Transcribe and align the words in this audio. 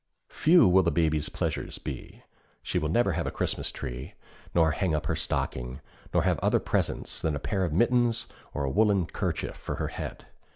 Few 0.29 0.67
will 0.67 0.81
the 0.81 0.89
Baby's 0.89 1.29
pleasures 1.29 1.77
be. 1.77 2.23
She 2.63 2.79
will 2.79 2.89
never 2.89 3.11
have 3.11 3.27
a 3.27 3.31
Christmas 3.31 3.71
tree, 3.71 4.15
nor 4.55 4.71
hang 4.71 4.95
up 4.95 5.05
her 5.05 5.15
stocking, 5.15 5.79
nor 6.11 6.23
have 6.23 6.39
other 6.39 6.59
presents 6.59 7.21
than 7.21 7.35
a 7.35 7.39
pair 7.39 7.63
of 7.63 7.71
mittens 7.71 8.25
or 8.51 8.63
a 8.63 8.71
woolen 8.71 9.05
kerchief 9.05 9.55
for 9.55 9.75
her 9.75 9.89
head. 9.89 10.25